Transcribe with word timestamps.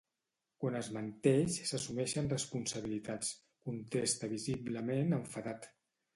Quan 0.61 0.77
es 0.77 0.87
menteix 0.95 1.57
s’assumeixen 1.71 2.31
responsabilitats, 2.31 3.31
contesta 3.69 4.33
visiblement 4.35 5.17
enfadat. 5.21 5.71